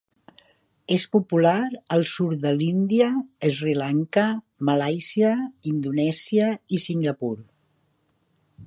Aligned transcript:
És 0.93 1.03
popular 1.15 1.57
al 1.97 2.05
sud 2.11 2.33
de 2.45 2.53
l'Índia, 2.61 3.11
Sri 3.59 3.77
Lanka, 3.81 4.25
Malàisia, 4.71 5.37
Indonèsia 5.75 6.51
i 6.79 6.83
Singapur. 6.89 7.33